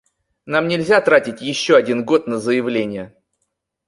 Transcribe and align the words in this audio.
Нам 0.47 0.65
нельзя 0.67 0.99
тратить 0.99 1.41
еще 1.43 1.75
один 1.75 2.03
год 2.05 2.25
на 2.25 2.39
заявления. 2.39 3.15